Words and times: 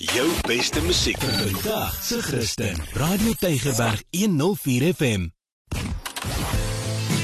Jou 0.00 0.30
beste 0.46 0.80
musiek 0.82 1.18
Vandag 1.20 2.02
se 2.02 2.22
Christen. 2.22 2.76
Radio 2.92 3.32
Tygerberg 3.32 4.02
104 4.10 4.94
FM. 4.94 5.26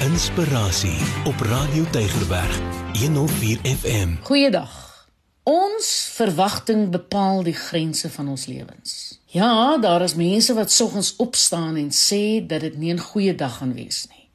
Inspirasie 0.05 0.99
op 1.25 1.41
Radio 1.41 1.85
Tygerberg 1.91 2.61
104 2.93 3.59
FM. 3.63 4.09
Goeiedag. 4.23 5.07
Ons 5.43 6.11
verwagting 6.13 6.91
bepaal 6.91 7.43
die 7.43 7.55
grense 7.55 8.11
van 8.11 8.29
ons 8.29 8.45
lewens. 8.47 9.21
Ja, 9.25 9.79
daar 9.79 10.03
is 10.03 10.15
mense 10.15 10.55
wat 10.55 10.71
soggens 10.71 11.17
opstaan 11.17 11.77
en 11.77 11.89
sê 11.91 12.47
dat 12.47 12.61
dit 12.61 12.77
nie 12.77 12.93
'n 12.93 12.99
goeie 12.99 13.35
dag 13.35 13.57
gaan 13.57 13.75
wees 13.75 14.07
nie. 14.09 14.29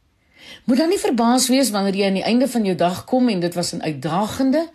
Moet 0.65 0.77
dan 0.77 0.89
nie 0.89 0.99
verbaas 0.99 1.47
wees 1.47 1.69
wanneer 1.69 1.95
jy 1.95 2.07
aan 2.07 2.13
die 2.13 2.29
einde 2.31 2.47
van 2.47 2.65
jou 2.65 2.75
dag 2.75 3.05
kom 3.05 3.29
en 3.29 3.39
dit 3.39 3.53
was 3.53 3.71
'n 3.73 3.81
uitdagende 3.81 4.69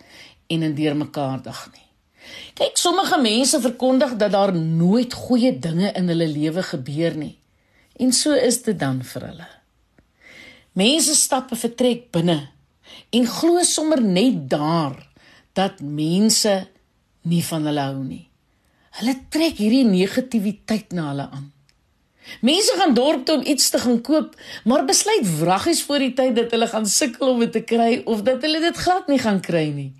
en 0.47 0.63
'n 0.63 0.73
deurmekaar 0.73 1.41
dag 1.41 1.69
nie. 1.73 1.86
Kyk, 2.57 2.77
sommige 2.77 3.21
mense 3.21 3.61
verkondig 3.61 4.15
dat 4.17 4.31
daar 4.31 4.55
nooit 4.55 5.13
goeie 5.13 5.59
dinge 5.59 5.91
in 5.93 6.07
hulle 6.07 6.27
lewe 6.27 6.63
gebeur 6.63 7.15
nie. 7.17 7.35
En 7.97 8.13
so 8.13 8.33
is 8.33 8.61
dit 8.65 8.79
dan 8.79 9.03
vir 9.03 9.27
hulle. 9.29 9.47
Mense 10.77 11.15
stap 11.15 11.51
'n 11.51 11.63
vertrek 11.65 12.11
binne 12.11 12.49
en 13.09 13.25
glo 13.25 13.63
sommer 13.63 14.01
net 14.01 14.49
daar 14.49 14.97
dat 15.53 15.81
mense 15.81 16.67
nie 17.21 17.43
van 17.43 17.65
hulle 17.65 17.81
hou 17.81 18.03
nie. 18.03 18.29
Hulle 18.99 19.15
trek 19.29 19.57
hierdie 19.57 19.85
negativiteit 19.85 20.91
na 20.91 21.09
hulle 21.09 21.29
aan. 21.29 21.51
Mense 22.41 22.73
gaan 22.77 22.93
dorp 22.93 23.25
toe 23.25 23.37
om 23.37 23.45
iets 23.45 23.69
te 23.69 23.79
gaan 23.79 24.01
koop, 24.01 24.35
maar 24.63 24.85
besluit 24.85 25.39
wraggies 25.39 25.83
voor 25.83 26.03
die 26.03 26.13
tyd 26.13 26.35
dat 26.35 26.51
hulle 26.51 26.67
gaan 26.67 26.85
sukkel 26.85 27.29
om 27.29 27.39
dit 27.39 27.51
te 27.51 27.61
kry 27.61 28.01
of 28.05 28.21
dat 28.27 28.41
hulle 28.41 28.59
dit 28.59 28.77
glad 28.77 29.07
nie 29.07 29.19
gaan 29.19 29.39
kry 29.41 29.67
nie. 29.73 29.91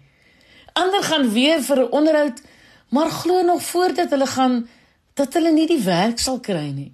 Ander 0.77 1.03
gaan 1.03 1.31
weer 1.33 1.61
vir 1.63 1.79
'n 1.83 1.91
onderhoud, 1.99 2.41
maar 2.89 3.09
glo 3.09 3.41
nog 3.41 3.61
voordat 3.63 4.09
hulle 4.09 4.27
gaan 4.27 4.69
dat 5.13 5.33
hulle 5.33 5.51
nie 5.51 5.67
die 5.67 5.83
werk 5.83 6.19
sal 6.19 6.39
kry 6.39 6.69
nie. 6.69 6.91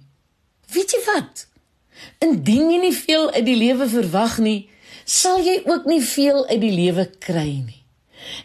Weet 0.72 0.90
jy 0.90 1.00
wat? 1.12 1.46
Indien 2.18 2.70
jy 2.70 2.80
nie 2.80 2.96
veel 2.96 3.30
uit 3.30 3.46
die 3.46 3.56
lewe 3.56 3.88
verwag 3.88 4.38
nie, 4.38 4.68
sal 5.04 5.40
jy 5.44 5.62
ook 5.64 5.84
nie 5.84 6.00
veel 6.00 6.46
uit 6.46 6.60
die 6.60 6.72
lewe 6.72 7.04
kry 7.18 7.60
nie. 7.60 7.84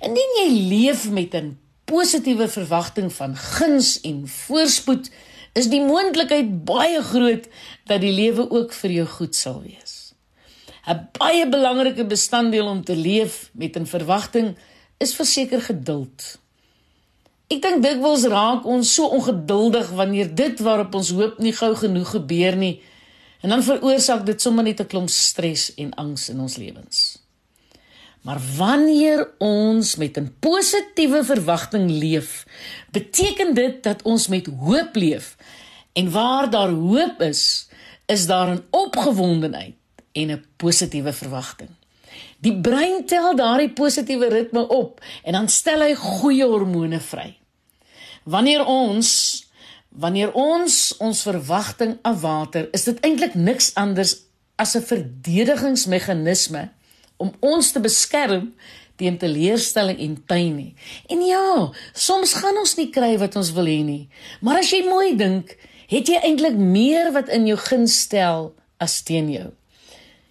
Indien 0.03 0.35
jy 0.41 0.49
leef 0.69 1.09
met 1.09 1.35
'n 1.35 1.57
positiewe 1.85 2.47
verwagting 2.47 3.13
van 3.13 3.35
guns 3.35 4.01
en 4.01 4.27
voorspoed, 4.27 5.09
is 5.53 5.69
die 5.69 5.81
moontlikheid 5.81 6.65
baie 6.65 7.01
groot 7.01 7.47
dat 7.85 8.01
die 8.01 8.13
lewe 8.13 8.49
ook 8.49 8.73
vir 8.73 8.91
jou 8.91 9.05
goed 9.05 9.35
sal 9.35 9.61
wees. 9.61 10.13
'n 10.87 11.09
Baie 11.17 11.49
belangrike 11.49 12.05
bestanddeel 12.05 12.67
om 12.67 12.83
te 12.83 12.95
leef 12.95 13.49
met 13.53 13.77
'n 13.77 13.85
verwagting 13.85 14.55
is 14.99 15.15
verseker 15.15 15.61
geduld. 15.63 16.37
Ek 17.49 17.63
dink 17.63 17.81
dikwels 17.81 18.27
raak 18.29 18.67
ons 18.69 18.91
so 18.93 19.07
ongeduldig 19.15 19.89
wanneer 19.97 20.27
dit 20.35 20.59
waarop 20.61 20.93
ons 20.99 21.09
hoop 21.17 21.39
nie 21.41 21.55
gou 21.55 21.71
genoeg 21.79 22.11
gebeur 22.17 22.57
nie. 22.59 22.75
En 23.41 23.55
dan 23.55 23.63
veroorsaak 23.63 24.25
dit 24.27 24.41
sommer 24.41 24.63
net 24.63 24.81
'n 24.81 24.91
klomp 24.91 25.09
stres 25.09 25.73
en 25.75 25.95
angs 25.95 26.29
in 26.29 26.39
ons 26.39 26.57
lewens. 26.57 27.17
Maar 28.21 28.39
wanneer 28.57 29.27
ons 29.39 29.95
met 29.95 30.17
'n 30.17 30.35
positiewe 30.39 31.23
verwagting 31.23 31.89
leef, 31.89 32.45
beteken 32.91 33.53
dit 33.55 33.83
dat 33.83 34.01
ons 34.01 34.27
met 34.27 34.45
hoop 34.45 34.95
leef. 34.95 35.37
En 35.93 36.11
waar 36.11 36.49
daar 36.49 36.69
hoop 36.69 37.21
is, 37.21 37.67
is 38.05 38.25
daar 38.25 38.49
'n 38.53 38.63
opgewondenheid 38.69 39.75
en 40.11 40.31
'n 40.31 40.45
positiewe 40.55 41.13
verwagting. 41.13 41.69
Die 42.39 42.55
brein 42.55 43.05
tel 43.05 43.35
daardie 43.35 43.71
positiewe 43.75 44.29
ritme 44.29 44.67
op 44.67 45.01
en 45.23 45.33
dan 45.33 45.47
stel 45.47 45.81
hy 45.81 45.93
goeie 45.95 46.47
hormone 46.47 46.99
vry. 46.99 47.37
Wanneer 48.23 48.65
ons 48.65 49.11
wanneer 49.89 50.31
ons 50.37 50.75
ons 51.01 51.21
verwagting 51.25 51.97
afwater, 52.05 52.67
is 52.77 52.85
dit 52.85 52.99
eintlik 53.03 53.33
niks 53.35 53.71
anders 53.75 54.15
as 54.55 54.75
'n 54.75 54.85
verdedigingsmeganisme 54.85 56.69
om 57.17 57.33
ons 57.39 57.71
te 57.71 57.79
beskerm 57.79 58.53
teen 58.95 59.17
teleurstelling 59.17 59.99
en 59.99 60.23
pyn 60.27 60.55
nie. 60.55 60.73
En 61.07 61.21
ja, 61.21 61.71
soms 61.93 62.33
gaan 62.33 62.57
ons 62.57 62.75
nie 62.75 62.89
kry 62.91 63.17
wat 63.17 63.35
ons 63.35 63.51
wil 63.55 63.65
hê 63.65 63.83
nie. 63.83 64.09
Maar 64.41 64.59
as 64.59 64.71
jy 64.71 64.83
mooi 64.87 65.15
dink, 65.15 65.55
het 65.87 66.07
jy 66.07 66.19
eintlik 66.21 66.57
meer 66.59 67.11
wat 67.15 67.31
in 67.33 67.47
jou 67.47 67.57
guns 67.57 67.95
stel 68.05 68.53
as 68.77 69.01
teen 69.03 69.31
jou. 69.31 69.51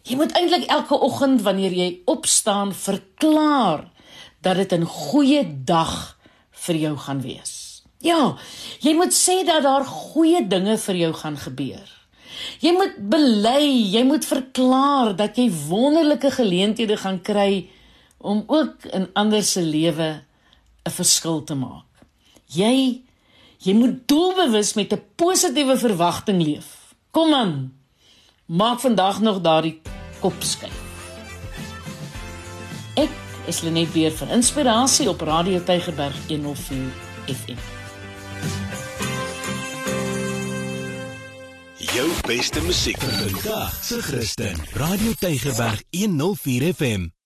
Jy 0.09 0.17
moet 0.17 0.33
eintlik 0.39 0.65
elke 0.73 0.97
oggend 1.05 1.43
wanneer 1.45 1.75
jy 1.77 1.89
opstaan 2.09 2.71
verklaar 2.73 3.91
dat 4.41 4.57
dit 4.57 4.73
'n 4.73 4.85
goeie 4.85 5.45
dag 5.65 6.17
vir 6.51 6.77
jou 6.77 6.97
gaan 6.97 7.21
wees. 7.21 7.83
Ja, 8.01 8.37
jy 8.81 8.95
moet 8.95 9.13
sê 9.13 9.45
dat 9.45 9.63
daar 9.63 9.85
goeie 9.85 10.47
dinge 10.47 10.79
vir 10.79 10.97
jou 10.97 11.13
gaan 11.13 11.37
gebeur. 11.37 11.89
Jy 12.61 12.73
moet 12.73 12.95
bely, 13.11 13.65
jy 13.93 14.03
moet 14.03 14.25
verklaar 14.25 15.17
dat 15.17 15.37
jy 15.37 15.51
wonderlike 15.69 16.31
geleenthede 16.31 16.97
gaan 16.97 17.21
kry 17.21 17.69
om 18.19 18.45
ook 18.47 18.85
in 18.85 19.09
ander 19.13 19.43
se 19.43 19.61
lewe 19.61 20.23
'n 20.87 20.91
verskil 20.91 21.45
te 21.45 21.55
maak. 21.55 21.85
Jy 22.47 23.03
jy 23.59 23.75
moet 23.75 24.09
doelbewus 24.09 24.75
met 24.75 24.93
'n 24.93 25.03
positiewe 25.17 25.77
verwagting 25.77 26.43
leef. 26.43 26.95
Kom 27.11 27.35
aan. 27.35 27.73
Maak 28.47 28.81
vandag 28.81 29.21
nog 29.21 29.41
daardie 29.41 29.81
kop 30.21 30.43
skuif. 30.43 30.85
Ek 32.99 33.13
is 33.47 33.61
Lenet 33.63 33.93
weer 33.95 34.15
vir 34.15 34.33
inspirasie 34.39 35.09
op 35.11 35.23
Radio 35.27 35.63
Tygerberg 35.65 36.17
104 36.29 36.93
FM. 37.35 37.61
Jou 41.99 42.09
beste 42.27 42.61
musiek 42.63 42.99
Vandag 43.03 43.85
se 43.85 44.03
Christen. 44.03 44.59
Radio 44.75 45.13
Tygerberg 45.19 45.83
104 45.91 46.75
FM. 46.75 47.18